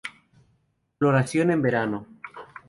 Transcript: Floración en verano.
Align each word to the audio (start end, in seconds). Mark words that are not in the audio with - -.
Floración 0.97 1.51
en 1.51 1.61
verano. 1.61 2.07